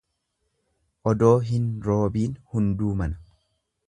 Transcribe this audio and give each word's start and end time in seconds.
Odoo 1.11 1.33
hin 1.49 1.67
roobiin 1.89 2.33
hunduu 2.55 2.95
mana. 3.03 3.21